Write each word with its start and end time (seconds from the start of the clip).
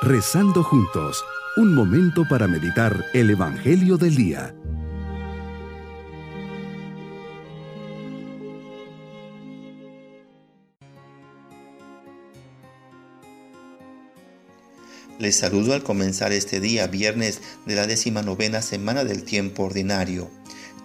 Rezando 0.00 0.62
juntos, 0.62 1.24
un 1.56 1.74
momento 1.74 2.24
para 2.28 2.46
meditar 2.46 3.06
el 3.14 3.30
Evangelio 3.30 3.96
del 3.96 4.14
Día. 4.14 4.54
Les 15.18 15.34
saludo 15.34 15.74
al 15.74 15.82
comenzar 15.82 16.30
este 16.30 16.60
día, 16.60 16.86
viernes 16.86 17.40
de 17.66 17.74
la 17.74 17.88
décima 17.88 18.22
novena 18.22 18.62
semana 18.62 19.02
del 19.02 19.24
tiempo 19.24 19.64
ordinario. 19.64 20.30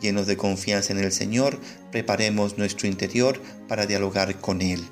Llenos 0.00 0.26
de 0.26 0.38
confianza 0.38 0.94
en 0.94 1.00
el 1.00 1.12
Señor, 1.12 1.58
preparemos 1.90 2.56
nuestro 2.56 2.88
interior 2.88 3.38
para 3.68 3.84
dialogar 3.84 4.40
con 4.40 4.62
Él. 4.62 4.82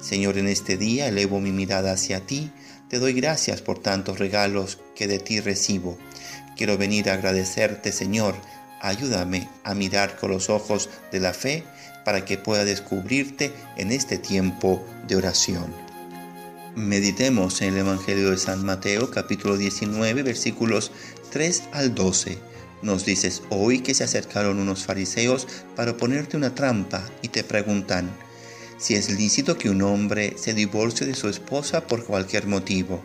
Señor, 0.00 0.38
en 0.38 0.46
este 0.46 0.78
día 0.78 1.08
elevo 1.08 1.40
mi 1.40 1.52
mirada 1.52 1.92
hacia 1.92 2.20
ti, 2.20 2.50
te 2.88 2.98
doy 2.98 3.12
gracias 3.12 3.62
por 3.62 3.78
tantos 3.78 4.18
regalos 4.18 4.78
que 4.94 5.06
de 5.06 5.18
ti 5.18 5.40
recibo. 5.40 5.98
Quiero 6.56 6.78
venir 6.78 7.10
a 7.10 7.14
agradecerte, 7.14 7.92
Señor. 7.92 8.34
Ayúdame 8.80 9.48
a 9.64 9.74
mirar 9.74 10.16
con 10.16 10.30
los 10.30 10.50
ojos 10.50 10.88
de 11.10 11.20
la 11.20 11.32
fe 11.32 11.64
para 12.04 12.24
que 12.24 12.38
pueda 12.38 12.64
descubrirte 12.64 13.52
en 13.76 13.90
este 13.90 14.18
tiempo 14.18 14.84
de 15.08 15.16
oración. 15.16 15.74
Meditemos 16.76 17.62
en 17.62 17.72
el 17.72 17.80
Evangelio 17.80 18.30
de 18.30 18.36
San 18.36 18.64
Mateo 18.64 19.10
capítulo 19.10 19.56
19 19.56 20.22
versículos 20.22 20.92
3 21.30 21.64
al 21.72 21.94
12. 21.94 22.38
Nos 22.82 23.06
dices 23.06 23.42
hoy 23.48 23.80
que 23.80 23.94
se 23.94 24.04
acercaron 24.04 24.60
unos 24.60 24.84
fariseos 24.84 25.48
para 25.74 25.96
ponerte 25.96 26.36
una 26.36 26.54
trampa 26.54 27.02
y 27.22 27.28
te 27.28 27.42
preguntan, 27.42 28.10
si 28.78 28.94
es 28.94 29.10
lícito 29.10 29.56
que 29.56 29.70
un 29.70 29.82
hombre 29.82 30.34
se 30.36 30.54
divorcie 30.54 31.06
de 31.06 31.14
su 31.14 31.28
esposa 31.28 31.86
por 31.86 32.04
cualquier 32.04 32.46
motivo. 32.46 33.00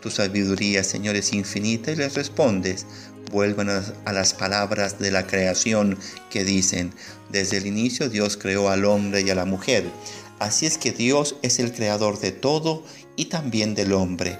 Tu 0.00 0.10
sabiduría, 0.10 0.82
Señor, 0.82 1.16
es 1.16 1.32
infinita 1.32 1.92
y 1.92 1.96
les 1.96 2.14
respondes. 2.14 2.86
Vuelvan 3.30 3.68
a, 3.68 4.12
las 4.12 4.34
palabras 4.34 4.98
de 4.98 5.10
la 5.10 5.26
creación 5.26 5.98
que 6.30 6.44
dicen, 6.44 6.92
desde 7.30 7.58
el 7.58 7.66
inicio 7.66 8.08
Dios 8.08 8.36
creó 8.36 8.70
al 8.70 8.84
hombre 8.86 9.20
y 9.20 9.30
a 9.30 9.34
la 9.34 9.44
mujer. 9.44 9.84
Así 10.38 10.66
es 10.66 10.78
que 10.78 10.90
Dios 10.90 11.36
es 11.42 11.58
el 11.58 11.72
creador 11.72 12.18
de 12.18 12.32
todo 12.32 12.82
y 13.16 13.26
también 13.26 13.74
del 13.74 13.92
hombre. 13.92 14.38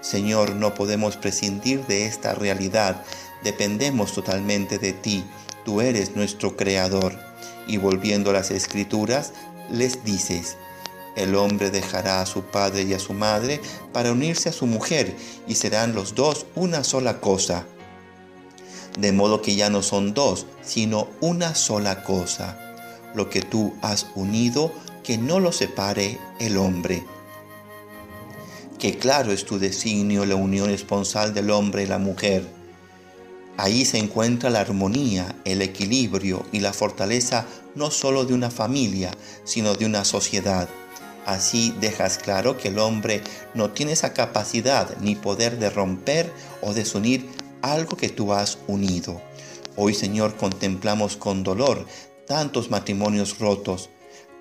Señor, 0.00 0.54
no 0.54 0.74
podemos 0.74 1.16
prescindir 1.16 1.84
de 1.86 2.06
esta 2.06 2.34
realidad. 2.34 3.04
Dependemos 3.42 4.14
totalmente 4.14 4.78
de 4.78 4.92
ti. 4.92 5.24
Tú 5.64 5.80
eres 5.80 6.16
nuestro 6.16 6.56
creador. 6.56 7.18
Y 7.66 7.76
volviendo 7.76 8.30
a 8.30 8.32
las 8.32 8.50
escrituras, 8.50 9.32
les 9.70 10.04
dices, 10.04 10.56
el 11.16 11.34
hombre 11.34 11.70
dejará 11.70 12.20
a 12.20 12.26
su 12.26 12.42
padre 12.42 12.82
y 12.82 12.94
a 12.94 12.98
su 12.98 13.12
madre 13.12 13.60
para 13.92 14.12
unirse 14.12 14.48
a 14.48 14.52
su 14.52 14.66
mujer 14.66 15.16
y 15.48 15.54
serán 15.56 15.94
los 15.94 16.14
dos 16.14 16.46
una 16.54 16.84
sola 16.84 17.20
cosa. 17.20 17.66
De 18.98 19.12
modo 19.12 19.42
que 19.42 19.54
ya 19.54 19.70
no 19.70 19.82
son 19.82 20.14
dos, 20.14 20.46
sino 20.62 21.08
una 21.20 21.54
sola 21.54 22.02
cosa. 22.04 22.58
Lo 23.14 23.28
que 23.28 23.42
tú 23.42 23.74
has 23.82 24.06
unido, 24.14 24.72
que 25.02 25.18
no 25.18 25.40
lo 25.40 25.52
separe 25.52 26.18
el 26.38 26.56
hombre. 26.56 27.04
Que 28.78 28.96
claro 28.98 29.32
es 29.32 29.44
tu 29.44 29.58
designio 29.58 30.24
la 30.24 30.36
unión 30.36 30.70
esponsal 30.70 31.34
del 31.34 31.50
hombre 31.50 31.82
y 31.82 31.86
la 31.86 31.98
mujer. 31.98 32.59
Ahí 33.62 33.84
se 33.84 33.98
encuentra 33.98 34.48
la 34.48 34.60
armonía, 34.60 35.36
el 35.44 35.60
equilibrio 35.60 36.46
y 36.50 36.60
la 36.60 36.72
fortaleza 36.72 37.44
no 37.74 37.90
solo 37.90 38.24
de 38.24 38.32
una 38.32 38.50
familia, 38.50 39.10
sino 39.44 39.74
de 39.74 39.84
una 39.84 40.06
sociedad. 40.06 40.66
Así 41.26 41.74
dejas 41.78 42.16
claro 42.16 42.56
que 42.56 42.68
el 42.68 42.78
hombre 42.78 43.22
no 43.52 43.68
tiene 43.68 43.92
esa 43.92 44.14
capacidad 44.14 44.96
ni 45.02 45.14
poder 45.14 45.58
de 45.58 45.68
romper 45.68 46.32
o 46.62 46.72
desunir 46.72 47.28
algo 47.60 47.98
que 47.98 48.08
tú 48.08 48.32
has 48.32 48.56
unido. 48.66 49.20
Hoy, 49.76 49.92
Señor, 49.92 50.36
contemplamos 50.36 51.18
con 51.18 51.42
dolor 51.42 51.84
tantos 52.26 52.70
matrimonios 52.70 53.40
rotos, 53.40 53.90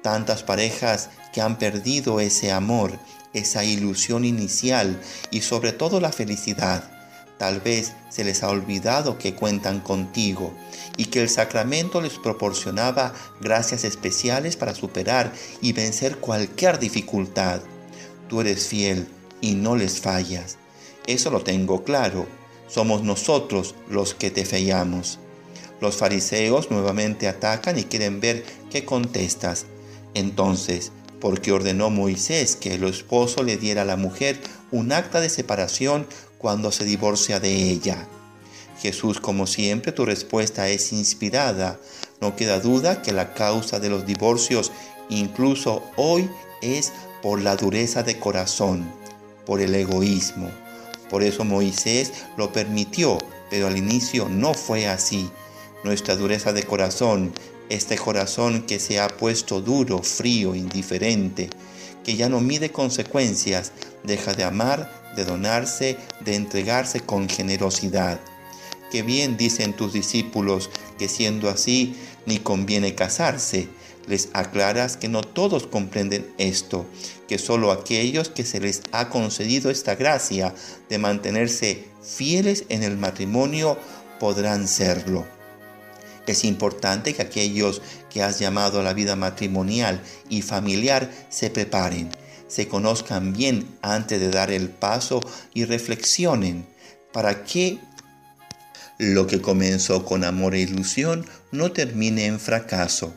tantas 0.02 0.44
parejas 0.44 1.10
que 1.34 1.42
han 1.42 1.58
perdido 1.58 2.22
ese 2.22 2.54
amor, 2.54 2.98
esa 3.34 3.66
ilusión 3.66 4.24
inicial 4.24 5.02
y 5.30 5.42
sobre 5.42 5.74
todo 5.74 6.00
la 6.00 6.14
felicidad. 6.14 6.99
Tal 7.40 7.62
vez 7.62 7.94
se 8.10 8.26
les 8.26 8.44
ha 8.44 8.50
olvidado 8.50 9.18
que 9.18 9.34
cuentan 9.34 9.80
contigo 9.80 10.54
y 10.98 11.06
que 11.06 11.22
el 11.22 11.30
sacramento 11.30 12.02
les 12.02 12.20
proporcionaba 12.20 13.14
gracias 13.40 13.86
especiales 13.86 14.58
para 14.58 14.76
superar 14.76 15.32
y 15.62 15.72
vencer 15.72 16.18
cualquier 16.18 16.80
dificultad. 16.80 17.62
Tú 18.28 18.42
eres 18.42 18.68
fiel 18.68 19.08
y 19.40 19.56
no 19.56 19.78
les 19.78 20.02
fallas. 20.02 20.58
Eso 21.08 21.32
lo 21.32 21.40
tengo 21.42 21.86
claro. 21.86 22.28
Somos 22.68 23.04
nosotros 23.04 23.74
los 23.90 24.14
que 24.14 24.32
te 24.32 24.46
fallamos. 24.46 25.18
Los 25.80 25.96
fariseos 25.96 26.70
nuevamente 26.70 27.30
atacan 27.30 27.80
y 27.80 27.86
quieren 27.86 28.20
ver 28.20 28.44
qué 28.70 28.84
contestas. 28.84 29.66
Entonces, 30.14 30.92
porque 31.22 31.54
ordenó 31.54 31.90
Moisés 31.90 32.58
que 32.58 32.74
el 32.74 32.84
esposo 32.84 33.44
le 33.44 33.56
diera 33.56 33.84
a 33.84 33.86
la 33.86 33.96
mujer 33.96 34.42
un 34.72 34.92
acta 34.92 35.22
de 35.22 35.30
separación 35.30 36.06
cuando 36.40 36.72
se 36.72 36.86
divorcia 36.86 37.40
de 37.40 37.54
ella. 37.70 38.08
Jesús, 38.82 39.20
como 39.20 39.46
siempre, 39.46 39.92
tu 39.92 40.06
respuesta 40.06 40.70
es 40.70 40.94
inspirada. 40.94 41.80
No 42.22 42.36
queda 42.36 42.60
duda 42.60 43.02
que 43.02 43.12
la 43.12 43.34
causa 43.34 43.80
de 43.80 43.90
los 43.90 44.06
divorcios, 44.06 44.72
incluso 45.10 45.84
hoy, 45.98 46.30
es 46.62 46.94
por 47.22 47.42
la 47.42 47.56
dureza 47.56 48.04
de 48.04 48.18
corazón, 48.20 48.90
por 49.46 49.60
el 49.60 49.76
egoísmo. 49.76 50.50
Por 51.10 51.24
eso 51.24 51.44
Moisés 51.44 52.14
lo 52.38 52.54
permitió, 52.54 53.18
pero 53.50 53.68
al 53.68 53.78
inicio 53.78 54.30
no 54.30 54.54
fue 54.54 54.88
así. 54.88 55.30
Nuestra 55.84 56.16
dureza 56.16 56.54
de 56.54 56.64
corazón, 56.64 57.34
este 57.68 57.98
corazón 57.98 58.64
que 58.64 58.80
se 58.80 59.00
ha 59.00 59.10
puesto 59.10 59.62
duro, 59.62 60.04
frío, 60.04 60.56
indiferente, 60.56 61.50
que 62.04 62.16
ya 62.16 62.30
no 62.30 62.40
mide 62.40 62.72
consecuencias, 62.72 63.74
deja 64.04 64.34
de 64.34 64.44
amar, 64.44 64.99
de 65.16 65.26
donarse, 65.26 65.98
de 66.22 66.36
entregarse 66.36 67.00
con 67.02 67.30
generosidad. 67.30 68.20
Que 68.92 69.04
bien 69.04 69.38
dicen 69.38 69.74
tus 69.74 69.94
discípulos 69.94 70.70
que 70.98 71.08
siendo 71.08 71.50
así 71.50 71.96
ni 72.26 72.40
conviene 72.40 72.96
casarse. 72.96 73.68
Les 74.08 74.30
aclaras 74.34 74.98
que 74.98 75.08
no 75.08 75.22
todos 75.22 75.68
comprenden 75.68 76.28
esto, 76.40 76.86
que 77.28 77.38
solo 77.38 77.72
aquellos 77.72 78.30
que 78.30 78.44
se 78.44 78.60
les 78.60 78.82
ha 78.92 79.10
concedido 79.10 79.70
esta 79.70 79.94
gracia 79.96 80.56
de 80.90 80.98
mantenerse 80.98 81.86
fieles 82.02 82.66
en 82.70 82.82
el 82.82 82.98
matrimonio 82.98 83.78
podrán 84.20 84.68
serlo. 84.68 85.26
Es 86.26 86.44
importante 86.44 87.14
que 87.14 87.22
aquellos 87.22 87.82
que 88.10 88.22
has 88.22 88.40
llamado 88.40 88.80
a 88.80 88.84
la 88.84 88.94
vida 88.94 89.16
matrimonial 89.16 90.02
y 90.30 90.44
familiar 90.44 91.10
se 91.30 91.50
preparen, 91.50 92.10
se 92.50 92.68
conozcan 92.68 93.32
bien 93.32 93.78
antes 93.82 94.20
de 94.20 94.30
dar 94.30 94.52
el 94.52 94.70
paso 94.70 95.22
y 95.54 95.64
reflexionen 95.64 96.68
para 97.14 97.46
que 97.46 97.80
lo 98.98 99.28
que 99.28 99.42
comenzó 99.42 100.04
con 100.04 100.26
amor 100.26 100.56
e 100.56 100.60
ilusión 100.60 101.26
no 101.54 101.72
termine 101.72 102.26
en 102.26 102.40
fracaso, 102.40 103.14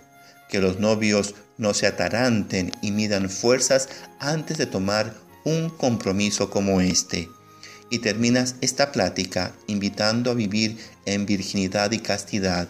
que 0.49 0.61
los 0.61 0.79
novios 0.79 1.35
no 1.59 1.75
se 1.75 1.89
ataranten 1.89 2.71
y 2.83 2.93
midan 2.93 3.29
fuerzas 3.29 3.89
antes 4.21 4.59
de 4.59 4.67
tomar 4.67 5.15
un 5.45 5.71
compromiso 5.71 6.51
como 6.51 6.81
este. 6.81 7.29
Y 7.91 7.99
terminas 7.99 8.55
esta 8.61 8.93
plática 8.93 9.53
invitando 9.67 10.31
a 10.31 10.35
vivir 10.35 10.79
en 11.05 11.27
virginidad 11.27 11.91
y 11.91 11.99
castidad, 11.99 12.69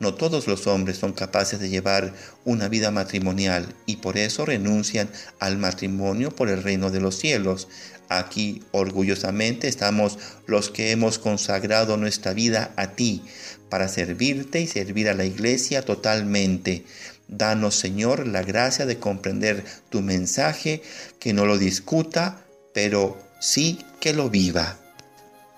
no 0.00 0.14
todos 0.14 0.46
los 0.46 0.66
hombres 0.66 0.98
son 0.98 1.12
capaces 1.12 1.60
de 1.60 1.68
llevar 1.68 2.12
una 2.44 2.68
vida 2.68 2.90
matrimonial 2.90 3.74
y 3.86 3.96
por 3.96 4.18
eso 4.18 4.44
renuncian 4.44 5.08
al 5.38 5.56
matrimonio 5.56 6.34
por 6.34 6.48
el 6.48 6.62
reino 6.62 6.90
de 6.90 7.00
los 7.00 7.16
cielos. 7.16 7.68
Aquí 8.08 8.62
orgullosamente 8.72 9.68
estamos 9.68 10.18
los 10.46 10.70
que 10.70 10.90
hemos 10.90 11.18
consagrado 11.18 11.96
nuestra 11.96 12.34
vida 12.34 12.72
a 12.76 12.88
ti 12.88 13.22
para 13.70 13.88
servirte 13.88 14.60
y 14.60 14.66
servir 14.66 15.08
a 15.08 15.14
la 15.14 15.24
iglesia 15.24 15.82
totalmente. 15.82 16.84
Danos, 17.28 17.74
Señor, 17.76 18.26
la 18.26 18.42
gracia 18.42 18.86
de 18.86 18.98
comprender 18.98 19.64
tu 19.88 20.02
mensaje, 20.02 20.82
que 21.18 21.32
no 21.32 21.46
lo 21.46 21.56
discuta, 21.56 22.44
pero 22.74 23.18
sí 23.40 23.78
que 24.00 24.12
lo 24.12 24.28
viva. 24.28 24.78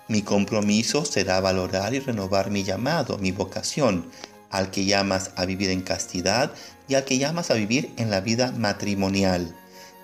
Mi 0.07 0.21
compromiso 0.21 1.03
será 1.03 1.41
valorar 1.41 1.93
y 1.93 1.99
renovar 1.99 2.49
mi 2.49 2.63
llamado, 2.63 3.17
mi 3.17 3.31
vocación, 3.31 4.09
al 4.49 4.71
que 4.71 4.85
llamas 4.85 5.31
a 5.35 5.45
vivir 5.45 5.69
en 5.69 5.81
castidad 5.81 6.51
y 6.87 6.95
al 6.95 7.03
que 7.03 7.17
llamas 7.17 7.51
a 7.51 7.55
vivir 7.55 7.91
en 7.97 8.09
la 8.09 8.21
vida 8.21 8.53
matrimonial. 8.53 9.53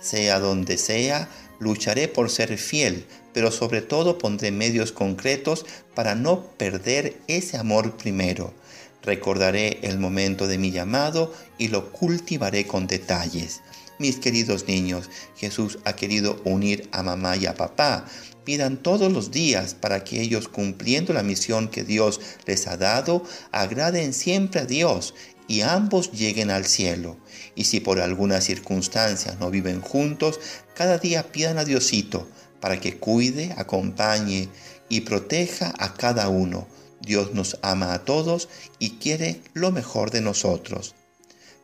Sea 0.02 0.40
donde 0.40 0.78
sea, 0.78 1.30
lucharé 1.60 2.10
por 2.10 2.30
ser 2.30 2.58
fiel, 2.58 3.06
pero 3.34 3.52
sobre 3.52 3.82
todo 3.82 4.18
pondré 4.18 4.52
medios 4.52 4.92
concretos 4.92 5.66
para 5.96 6.16
no 6.16 6.44
perder 6.58 7.16
ese 7.28 7.58
amor 7.58 7.96
primero. 7.96 8.54
Recordaré 9.02 9.80
el 9.84 10.00
momento 10.00 10.48
de 10.48 10.58
mi 10.58 10.72
llamado 10.72 11.34
y 11.58 11.70
lo 11.70 11.92
cultivaré 11.92 12.68
con 12.68 12.88
detalles. 12.88 13.62
Mis 14.00 14.18
queridos 14.18 14.68
niños, 14.68 15.10
Jesús 15.38 15.80
ha 15.86 15.96
querido 15.96 16.42
unir 16.46 16.90
a 16.92 17.04
mamá 17.04 17.38
y 17.38 17.46
a 17.46 17.56
papá. 17.56 18.06
Pidan 18.44 18.78
todos 18.78 19.12
los 19.12 19.32
días 19.32 19.74
para 19.76 20.04
que 20.04 20.22
ellos, 20.22 20.48
cumpliendo 20.48 21.14
la 21.14 21.24
misión 21.24 21.70
que 21.70 21.84
Dios 21.84 22.20
les 22.46 22.68
ha 22.68 22.76
dado, 22.78 23.24
agraden 23.52 24.14
siempre 24.14 24.62
a 24.62 24.66
Dios 24.66 25.14
y 25.48 25.62
ambos 25.62 26.12
lleguen 26.12 26.50
al 26.50 26.66
cielo. 26.66 27.18
Y 27.56 27.66
si 27.66 27.80
por 27.80 28.00
alguna 28.02 28.42
circunstancia 28.42 29.38
no 29.40 29.52
viven 29.52 29.82
juntos, 29.82 30.40
cada 30.76 30.98
día 30.98 31.32
pidan 31.32 31.58
a 31.58 31.66
Diosito 31.66 32.28
para 32.60 32.80
que 32.80 32.98
cuide, 32.98 33.54
acompañe 33.58 34.50
y 34.90 35.02
proteja 35.02 35.74
a 35.78 35.94
cada 35.94 36.30
uno. 36.30 36.68
Dios 37.02 37.34
nos 37.34 37.60
ama 37.62 37.94
a 37.94 38.06
todos 38.06 38.50
y 38.80 38.92
quiere 38.92 39.42
lo 39.54 39.72
mejor 39.72 40.12
de 40.12 40.22
nosotros. 40.22 40.96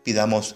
Pidamos 0.03 0.55